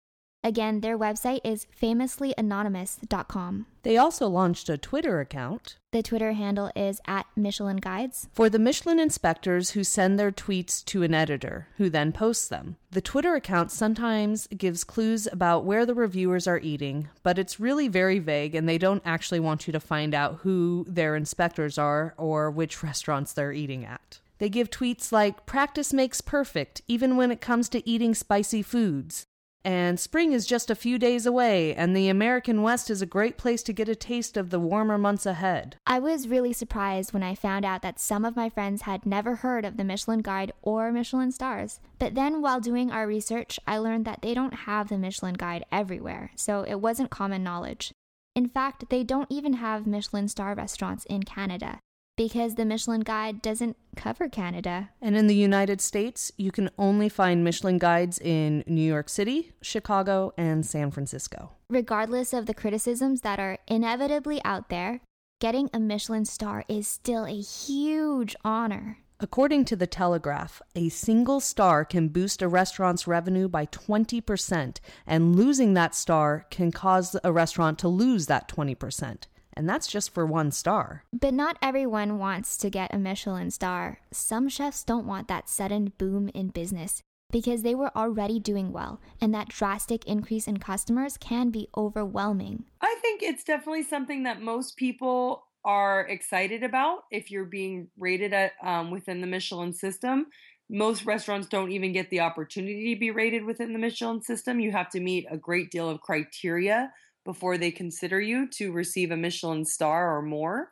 Again, 0.44 0.80
their 0.80 0.98
website 0.98 1.40
is 1.42 1.66
famouslyanonymous.com. 1.80 3.66
They 3.82 3.96
also 3.96 4.28
launched 4.28 4.68
a 4.68 4.76
Twitter 4.76 5.18
account. 5.20 5.78
The 5.90 6.02
Twitter 6.02 6.32
handle 6.32 6.70
is 6.76 7.00
at 7.06 7.24
Michelin 7.34 7.78
Guides. 7.78 8.28
For 8.34 8.50
the 8.50 8.58
Michelin 8.58 8.98
inspectors 8.98 9.70
who 9.70 9.82
send 9.82 10.18
their 10.18 10.30
tweets 10.30 10.84
to 10.84 11.02
an 11.02 11.14
editor, 11.14 11.68
who 11.78 11.88
then 11.88 12.12
posts 12.12 12.46
them. 12.48 12.76
The 12.90 13.00
Twitter 13.00 13.34
account 13.34 13.70
sometimes 13.70 14.46
gives 14.48 14.84
clues 14.84 15.26
about 15.32 15.64
where 15.64 15.86
the 15.86 15.94
reviewers 15.94 16.46
are 16.46 16.60
eating, 16.60 17.08
but 17.22 17.38
it's 17.38 17.58
really 17.58 17.88
very 17.88 18.18
vague 18.18 18.54
and 18.54 18.68
they 18.68 18.78
don't 18.78 19.02
actually 19.06 19.40
want 19.40 19.66
you 19.66 19.72
to 19.72 19.80
find 19.80 20.14
out 20.14 20.40
who 20.42 20.84
their 20.86 21.16
inspectors 21.16 21.78
are 21.78 22.12
or 22.18 22.50
which 22.50 22.82
restaurants 22.82 23.32
they're 23.32 23.52
eating 23.52 23.86
at. 23.86 24.20
They 24.38 24.50
give 24.50 24.68
tweets 24.68 25.10
like, 25.10 25.46
practice 25.46 25.94
makes 25.94 26.20
perfect, 26.20 26.82
even 26.86 27.16
when 27.16 27.30
it 27.30 27.40
comes 27.40 27.70
to 27.70 27.88
eating 27.88 28.14
spicy 28.14 28.60
foods. 28.60 29.26
And 29.64 29.98
spring 29.98 30.32
is 30.32 30.46
just 30.46 30.70
a 30.70 30.74
few 30.74 30.98
days 30.98 31.24
away, 31.24 31.74
and 31.74 31.96
the 31.96 32.10
American 32.10 32.60
West 32.60 32.90
is 32.90 33.00
a 33.00 33.06
great 33.06 33.38
place 33.38 33.62
to 33.62 33.72
get 33.72 33.88
a 33.88 33.94
taste 33.94 34.36
of 34.36 34.50
the 34.50 34.60
warmer 34.60 34.98
months 34.98 35.24
ahead. 35.24 35.76
I 35.86 35.98
was 35.98 36.28
really 36.28 36.52
surprised 36.52 37.14
when 37.14 37.22
I 37.22 37.34
found 37.34 37.64
out 37.64 37.80
that 37.80 37.98
some 37.98 38.26
of 38.26 38.36
my 38.36 38.50
friends 38.50 38.82
had 38.82 39.06
never 39.06 39.36
heard 39.36 39.64
of 39.64 39.78
the 39.78 39.84
Michelin 39.84 40.20
Guide 40.20 40.52
or 40.60 40.92
Michelin 40.92 41.32
stars. 41.32 41.80
But 41.98 42.14
then, 42.14 42.42
while 42.42 42.60
doing 42.60 42.90
our 42.90 43.06
research, 43.06 43.58
I 43.66 43.78
learned 43.78 44.04
that 44.04 44.20
they 44.20 44.34
don't 44.34 44.54
have 44.54 44.90
the 44.90 44.98
Michelin 44.98 45.34
Guide 45.34 45.64
everywhere, 45.72 46.32
so 46.36 46.62
it 46.62 46.80
wasn't 46.80 47.10
common 47.10 47.42
knowledge. 47.42 47.92
In 48.34 48.48
fact, 48.48 48.90
they 48.90 49.02
don't 49.02 49.30
even 49.30 49.54
have 49.54 49.86
Michelin 49.86 50.28
star 50.28 50.54
restaurants 50.54 51.06
in 51.06 51.22
Canada 51.22 51.78
because 52.16 52.54
the 52.54 52.64
Michelin 52.64 53.00
Guide 53.00 53.42
doesn't 53.42 53.76
cover 53.96 54.28
Canada. 54.28 54.90
And 55.00 55.16
in 55.16 55.26
the 55.26 55.34
United 55.34 55.80
States, 55.80 56.32
you 56.36 56.50
can 56.50 56.70
only 56.78 57.08
find 57.08 57.44
Michelin 57.44 57.78
guides 57.78 58.18
in 58.18 58.64
New 58.66 58.82
York 58.82 59.08
City, 59.08 59.52
Chicago, 59.62 60.32
and 60.36 60.64
San 60.64 60.90
Francisco. 60.90 61.52
Regardless 61.68 62.32
of 62.32 62.46
the 62.46 62.54
criticisms 62.54 63.22
that 63.22 63.40
are 63.40 63.58
inevitably 63.66 64.40
out 64.44 64.68
there, 64.68 65.00
getting 65.40 65.68
a 65.72 65.80
Michelin 65.80 66.24
star 66.24 66.64
is 66.68 66.86
still 66.86 67.24
a 67.24 67.40
huge 67.40 68.36
honor. 68.44 68.98
According 69.20 69.64
to 69.66 69.76
the 69.76 69.86
Telegraph, 69.86 70.60
a 70.74 70.88
single 70.88 71.40
star 71.40 71.84
can 71.84 72.08
boost 72.08 72.42
a 72.42 72.48
restaurant's 72.48 73.06
revenue 73.06 73.48
by 73.48 73.66
20%, 73.66 74.78
and 75.06 75.36
losing 75.36 75.74
that 75.74 75.94
star 75.94 76.46
can 76.50 76.72
cause 76.72 77.16
a 77.22 77.32
restaurant 77.32 77.78
to 77.78 77.88
lose 77.88 78.26
that 78.26 78.48
20% 78.48 79.26
and 79.54 79.68
that's 79.68 79.86
just 79.86 80.12
for 80.12 80.26
one 80.26 80.50
star. 80.50 81.04
But 81.12 81.34
not 81.34 81.56
everyone 81.62 82.18
wants 82.18 82.56
to 82.58 82.70
get 82.70 82.94
a 82.94 82.98
Michelin 82.98 83.50
star. 83.50 84.00
Some 84.12 84.48
chefs 84.48 84.84
don't 84.84 85.06
want 85.06 85.28
that 85.28 85.48
sudden 85.48 85.92
boom 85.98 86.28
in 86.34 86.48
business 86.48 87.02
because 87.30 87.62
they 87.62 87.74
were 87.74 87.96
already 87.96 88.38
doing 88.38 88.72
well, 88.72 89.00
and 89.20 89.34
that 89.34 89.48
drastic 89.48 90.04
increase 90.06 90.46
in 90.46 90.58
customers 90.58 91.16
can 91.16 91.50
be 91.50 91.68
overwhelming. 91.76 92.64
I 92.80 92.96
think 93.02 93.22
it's 93.22 93.42
definitely 93.42 93.82
something 93.82 94.22
that 94.22 94.40
most 94.40 94.76
people 94.76 95.46
are 95.64 96.02
excited 96.02 96.62
about 96.62 97.04
if 97.10 97.30
you're 97.30 97.44
being 97.44 97.88
rated 97.98 98.32
at 98.32 98.52
um, 98.62 98.90
within 98.90 99.20
the 99.20 99.26
Michelin 99.26 99.72
system. 99.72 100.26
Most 100.70 101.04
restaurants 101.04 101.48
don't 101.48 101.72
even 101.72 101.92
get 101.92 102.08
the 102.10 102.20
opportunity 102.20 102.94
to 102.94 103.00
be 103.00 103.10
rated 103.10 103.44
within 103.44 103.72
the 103.72 103.78
Michelin 103.78 104.22
system. 104.22 104.60
You 104.60 104.72
have 104.72 104.90
to 104.90 105.00
meet 105.00 105.26
a 105.30 105.36
great 105.36 105.70
deal 105.70 105.88
of 105.88 106.00
criteria 106.00 106.92
before 107.24 107.58
they 107.58 107.70
consider 107.70 108.20
you 108.20 108.48
to 108.48 108.72
receive 108.72 109.10
a 109.10 109.16
Michelin 109.16 109.64
star 109.64 110.16
or 110.16 110.22
more. 110.22 110.70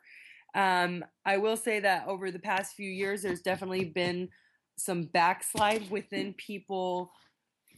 Um, 0.55 1.03
I 1.25 1.37
will 1.37 1.57
say 1.57 1.79
that 1.79 2.07
over 2.07 2.29
the 2.29 2.39
past 2.39 2.75
few 2.75 2.89
years, 2.89 3.23
there's 3.23 3.41
definitely 3.41 3.85
been 3.85 4.29
some 4.75 5.03
backslide 5.03 5.89
within 5.89 6.33
people 6.33 7.11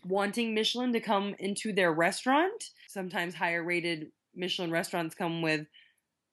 wanting 0.05 0.53
Michelin 0.53 0.93
to 0.93 0.99
come 0.99 1.35
into 1.39 1.73
their 1.73 1.93
restaurant. 1.93 2.71
Sometimes 2.87 3.33
higher 3.33 3.63
rated 3.63 4.11
Michelin 4.35 4.71
restaurants 4.71 5.15
come 5.15 5.41
with 5.41 5.65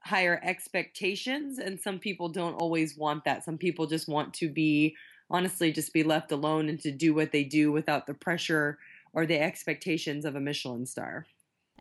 higher 0.05 0.41
expectations, 0.43 1.59
and 1.59 1.81
some 1.81 1.99
people 1.99 2.29
don't 2.29 2.55
always 2.55 2.97
want 2.97 3.25
that. 3.25 3.45
Some 3.45 3.57
people 3.57 3.87
just 3.87 4.09
want 4.09 4.35
to 4.35 4.49
be, 4.49 4.97
honestly, 5.31 5.71
just 5.71 5.93
be 5.93 6.03
left 6.03 6.33
alone 6.33 6.69
and 6.69 6.81
to 6.81 6.91
do 6.91 7.15
what 7.15 7.31
they 7.31 7.45
do 7.45 7.71
without 7.71 8.07
the 8.07 8.15
pressure 8.15 8.79
or 9.13 9.27
the 9.27 9.41
expectations 9.41 10.25
of 10.25 10.35
a 10.35 10.41
Michelin 10.41 10.87
star 10.87 11.27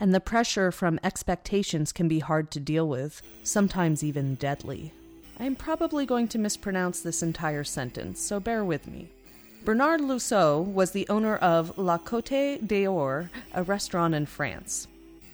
and 0.01 0.15
the 0.15 0.20
pressure 0.20 0.72
from 0.72 1.00
expectations 1.03 1.93
can 1.93 2.08
be 2.08 2.20
hard 2.20 2.50
to 2.50 2.60
deal 2.60 2.89
with, 2.89 3.22
sometimes 3.43 4.03
even 4.03 4.34
deadly. 4.36 4.91
I'm 5.39 5.55
probably 5.55 6.08
going 6.08 6.27
to 6.29 6.39
mispronounce 6.39 7.01
this 7.01 7.22
entire 7.22 7.63
sentence, 7.63 8.20
so 8.20 8.39
bear 8.39 8.65
with 8.65 8.88
me. 8.88 9.10
Bernard 9.63 10.01
Loiseau 10.01 10.65
was 10.65 10.89
the 10.89 11.08
owner 11.08 11.36
of 11.36 11.77
La 11.77 12.00
Côte 12.00 12.67
d'Or, 12.67 13.29
a 13.53 13.62
restaurant 13.62 14.15
in 14.15 14.25
France. 14.25 14.88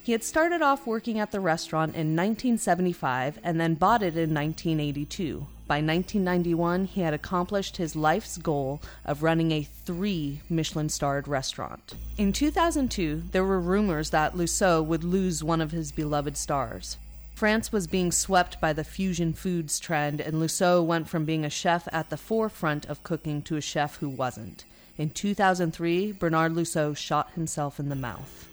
He 0.03 0.11
had 0.11 0.23
started 0.23 0.61
off 0.61 0.85
working 0.85 1.17
at 1.17 1.31
the 1.31 1.39
restaurant 1.39 1.91
in 1.95 2.13
1975 2.13 3.39
and 3.43 3.59
then 3.59 3.75
bought 3.75 4.01
it 4.01 4.17
in 4.17 4.33
1982, 4.33 5.47
by 5.67 5.75
1991, 5.75 6.85
he 6.85 7.01
had 7.01 7.13
accomplished 7.13 7.77
his 7.77 7.95
life's 7.95 8.37
goal 8.37 8.81
of 9.03 9.21
running 9.21 9.51
a 9.51 9.63
three 9.63 10.41
Michelin 10.49 10.87
starred 10.87 11.27
restaurant. 11.27 11.93
In 12.17 12.31
2002, 12.31 13.23
there 13.31 13.43
were 13.43 13.59
rumors 13.59 14.11
that 14.11 14.35
Loiseau 14.35 14.81
would 14.81 15.03
lose 15.03 15.43
one 15.43 15.59
of 15.59 15.71
his 15.71 15.91
beloved 15.91 16.37
stars. 16.37 16.97
France 17.35 17.71
was 17.71 17.85
being 17.85 18.11
swept 18.11 18.59
by 18.59 18.73
the 18.73 18.83
fusion 18.83 19.33
foods 19.33 19.77
trend, 19.77 20.21
and 20.21 20.37
Loiseau 20.37 20.83
went 20.83 21.07
from 21.07 21.25
being 21.25 21.45
a 21.45 21.49
chef 21.49 21.87
at 21.91 22.09
the 22.09 22.17
forefront 22.17 22.85
of 22.85 23.03
cooking 23.03 23.41
to 23.43 23.57
a 23.57 23.61
chef 23.61 23.97
who 23.97 24.09
wasn't. 24.09 24.63
In 24.97 25.11
2003, 25.11 26.13
Bernard 26.13 26.53
Loiseau 26.53 26.95
shot 26.95 27.31
himself 27.33 27.79
in 27.79 27.89
the 27.89 27.95
mouth. 27.95 28.47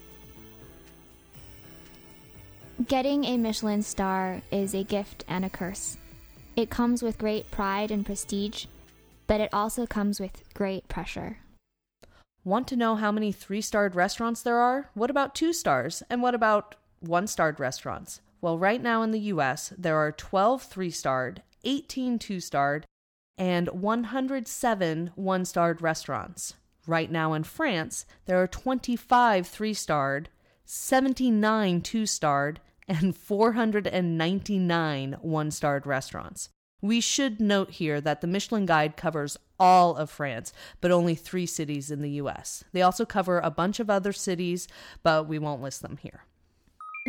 Getting 2.88 3.24
a 3.24 3.36
Michelin 3.36 3.82
star 3.82 4.42
is 4.50 4.74
a 4.74 4.82
gift 4.82 5.24
and 5.28 5.44
a 5.44 5.48
curse. 5.48 5.96
It 6.56 6.70
comes 6.70 7.02
with 7.02 7.18
great 7.18 7.50
pride 7.50 7.90
and 7.90 8.06
prestige, 8.06 8.66
but 9.26 9.40
it 9.40 9.52
also 9.52 9.86
comes 9.86 10.20
with 10.20 10.44
great 10.54 10.86
pressure. 10.86 11.38
Want 12.44 12.68
to 12.68 12.76
know 12.76 12.94
how 12.94 13.10
many 13.10 13.32
three 13.32 13.60
starred 13.60 13.96
restaurants 13.96 14.42
there 14.42 14.58
are? 14.58 14.90
What 14.94 15.10
about 15.10 15.34
two 15.34 15.52
stars? 15.52 16.04
And 16.08 16.22
what 16.22 16.34
about 16.34 16.76
one 17.00 17.26
starred 17.26 17.58
restaurants? 17.58 18.20
Well, 18.40 18.58
right 18.58 18.80
now 18.80 19.02
in 19.02 19.10
the 19.10 19.32
US, 19.32 19.72
there 19.76 19.96
are 19.96 20.12
12 20.12 20.62
three 20.62 20.90
starred, 20.90 21.42
18 21.64 22.20
two 22.20 22.38
starred, 22.38 22.86
and 23.36 23.68
107 23.68 25.10
one 25.16 25.44
starred 25.44 25.82
restaurants. 25.82 26.54
Right 26.86 27.10
now 27.10 27.32
in 27.32 27.42
France, 27.42 28.06
there 28.26 28.40
are 28.40 28.46
25 28.46 29.48
three 29.48 29.74
starred, 29.74 30.28
79 30.66 31.80
two 31.80 32.06
starred, 32.06 32.60
and 32.88 33.16
499 33.16 35.16
one 35.20 35.50
starred 35.50 35.86
restaurants. 35.86 36.48
We 36.82 37.00
should 37.00 37.40
note 37.40 37.70
here 37.70 38.00
that 38.00 38.20
the 38.20 38.26
Michelin 38.26 38.66
Guide 38.66 38.96
covers 38.96 39.38
all 39.58 39.96
of 39.96 40.10
France, 40.10 40.52
but 40.82 40.90
only 40.90 41.14
three 41.14 41.46
cities 41.46 41.90
in 41.90 42.02
the 42.02 42.10
US. 42.10 42.64
They 42.72 42.82
also 42.82 43.06
cover 43.06 43.38
a 43.38 43.50
bunch 43.50 43.80
of 43.80 43.88
other 43.88 44.12
cities, 44.12 44.68
but 45.02 45.26
we 45.26 45.38
won't 45.38 45.62
list 45.62 45.80
them 45.80 45.98
here. 46.02 46.24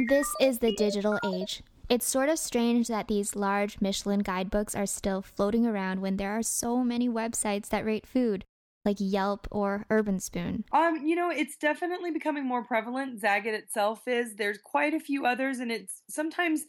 This 0.08 0.28
is 0.40 0.60
the 0.60 0.74
digital 0.76 1.20
age. 1.26 1.62
It's 1.88 2.08
sort 2.08 2.30
of 2.30 2.40
strange 2.40 2.88
that 2.88 3.08
these 3.08 3.36
large 3.36 3.80
Michelin 3.80 4.22
guidebooks 4.22 4.76
are 4.76 4.86
still 4.86 5.22
floating 5.22 5.68
around 5.68 6.02
when 6.02 6.18
there 6.18 6.32
are 6.32 6.42
so 6.42 6.84
many 6.84 7.08
websites 7.08 7.70
that 7.70 7.86
rate 7.86 8.08
food, 8.08 8.44
like 8.86 8.98
Yelp 9.00 9.48
or 9.52 9.86
Urban 9.90 10.20
Spoon. 10.20 10.64
Um, 10.72 11.06
you 11.06 11.16
know, 11.16 11.30
it's 11.30 11.58
definitely 11.58 12.12
becoming 12.12 12.46
more 12.46 12.64
prevalent. 12.64 13.22
Zagat 13.22 13.48
itself 13.48 14.08
is. 14.08 14.36
There's 14.36 14.60
quite 14.64 14.94
a 14.94 15.00
few 15.00 15.26
others, 15.26 15.60
and 15.60 15.72
it's 15.72 16.02
sometimes 16.10 16.66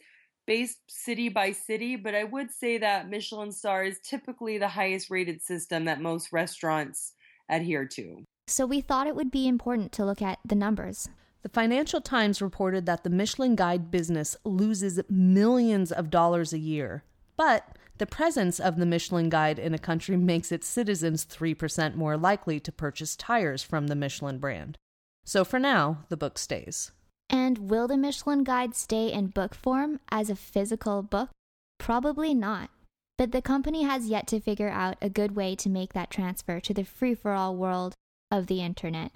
based 0.47 0.79
city 0.87 1.29
by 1.29 1.51
city, 1.51 1.95
but 1.95 2.15
I 2.15 2.23
would 2.23 2.51
say 2.51 2.77
that 2.79 3.09
Michelin 3.09 3.51
star 3.51 3.83
is 3.83 3.99
typically 3.99 4.57
the 4.57 4.69
highest 4.69 5.11
rated 5.11 5.43
system 5.43 5.85
that 5.85 6.01
most 6.01 6.31
restaurants 6.31 7.13
adhere 7.49 7.85
to. 7.85 8.23
So 8.47 8.65
we 8.65 8.81
thought 8.81 9.07
it 9.07 9.15
would 9.15 9.29
be 9.29 9.47
important 9.47 9.91
to 9.93 10.05
look 10.05 10.21
at 10.21 10.39
the 10.45 10.55
numbers. 10.55 11.09
The 11.43 11.49
Financial 11.49 12.01
Times 12.01 12.41
reported 12.41 12.85
that 12.85 13.03
the 13.03 13.09
Michelin 13.09 13.55
Guide 13.55 13.91
business 13.91 14.35
loses 14.43 14.99
millions 15.09 15.91
of 15.91 16.09
dollars 16.09 16.53
a 16.53 16.57
year. 16.57 17.03
But 17.35 17.77
the 17.97 18.05
presence 18.05 18.59
of 18.59 18.77
the 18.77 18.85
Michelin 18.85 19.29
Guide 19.29 19.59
in 19.59 19.73
a 19.73 19.79
country 19.79 20.17
makes 20.17 20.51
its 20.51 20.67
citizens 20.67 21.25
3% 21.25 21.95
more 21.95 22.17
likely 22.17 22.59
to 22.59 22.71
purchase 22.71 23.15
tires 23.15 23.63
from 23.63 23.87
the 23.87 23.95
Michelin 23.95 24.39
brand. 24.39 24.77
So 25.25 25.43
for 25.43 25.59
now, 25.59 26.05
the 26.09 26.17
book 26.17 26.37
stays. 26.37 26.91
And 27.29 27.69
will 27.69 27.87
the 27.87 27.97
Michelin 27.97 28.43
Guide 28.43 28.75
stay 28.75 29.11
in 29.11 29.27
book 29.27 29.53
form 29.53 29.99
as 30.09 30.29
a 30.29 30.35
physical 30.35 31.01
book? 31.03 31.29
Probably 31.77 32.33
not. 32.33 32.69
But 33.17 33.31
the 33.31 33.41
company 33.41 33.83
has 33.83 34.07
yet 34.07 34.27
to 34.27 34.39
figure 34.39 34.69
out 34.69 34.95
a 35.01 35.09
good 35.09 35.35
way 35.35 35.55
to 35.55 35.69
make 35.69 35.93
that 35.93 36.11
transfer 36.11 36.59
to 36.59 36.73
the 36.73 36.83
free 36.83 37.15
for 37.15 37.31
all 37.31 37.55
world 37.55 37.95
of 38.31 38.47
the 38.47 38.61
internet. 38.61 39.11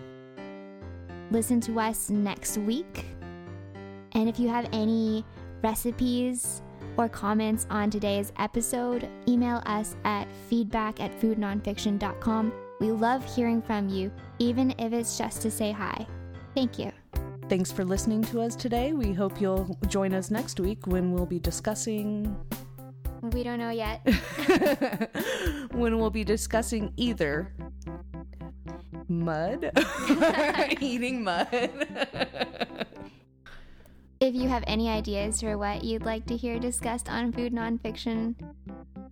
Listen 1.30 1.62
to 1.62 1.80
us 1.80 2.10
next 2.10 2.58
week. 2.58 3.06
And 4.14 4.28
if 4.28 4.40
you 4.40 4.50
have 4.50 4.68
any 4.74 5.24
recipes 5.64 6.62
or 7.02 7.10
comments 7.10 7.66
on 7.70 7.90
today's 7.90 8.32
episode, 8.38 9.10
email 9.28 9.62
us 9.66 9.96
at 10.06 10.28
feedback 10.48 11.00
at 11.00 11.20
foodnonfiction.com. 11.20 12.54
We 12.80 12.92
love 12.92 13.26
hearing 13.36 13.62
from 13.62 13.90
you, 13.90 14.12
even 14.40 14.76
if 14.78 14.94
it's 14.94 15.18
just 15.18 15.42
to 15.42 15.52
say 15.52 15.72
hi. 15.72 16.06
Thank 16.54 16.78
you. 16.78 16.92
Thanks 17.50 17.72
for 17.72 17.84
listening 17.84 18.24
to 18.26 18.42
us 18.42 18.56
today. 18.56 18.94
We 18.94 19.14
hope 19.14 19.42
you'll 19.42 19.78
join 19.88 20.14
us 20.14 20.32
next 20.32 20.60
week 20.60 20.86
when 20.86 21.12
we'll 21.12 21.26
be 21.26 21.40
discussing. 21.40 22.36
We 23.22 23.44
don't 23.44 23.60
know 23.60 23.72
yet. 23.72 24.02
when 25.72 26.00
we'll 26.00 26.10
be 26.10 26.24
discussing 26.24 26.94
either 26.98 27.54
mud, 29.08 29.72
eating 30.80 31.24
mud. 31.24 31.48
if 34.22 34.36
you 34.36 34.48
have 34.48 34.64
any 34.68 34.88
ideas 34.88 35.42
for 35.42 35.58
what 35.58 35.84
you'd 35.84 36.06
like 36.06 36.28
to 36.28 36.38
hear 36.38 36.60
discussed 36.60 37.10
on 37.10 37.32
Food 37.34 37.54
Nonfiction, 37.54 38.36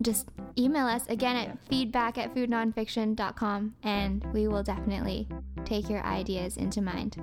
just 0.00 0.28
email 0.56 0.86
us 0.86 1.06
again 1.08 1.36
at 1.36 1.58
feedback 1.68 2.16
at 2.16 2.32
foodnonfiction.com 2.32 3.74
and 3.82 4.24
we 4.32 4.46
will 4.46 4.62
definitely 4.62 5.26
take 5.64 5.90
your 5.90 6.02
ideas 6.06 6.56
into 6.56 6.80
mind. 6.80 7.20